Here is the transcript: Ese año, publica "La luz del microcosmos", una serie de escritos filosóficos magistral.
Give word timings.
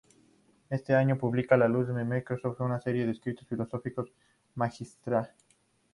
Ese 0.71 0.95
año, 0.95 1.15
publica 1.19 1.55
"La 1.57 1.67
luz 1.67 1.85
del 1.87 2.03
microcosmos", 2.07 2.59
una 2.65 2.81
serie 2.81 3.05
de 3.05 3.11
escritos 3.11 3.45
filosóficos 3.47 4.11
magistral. 4.55 5.31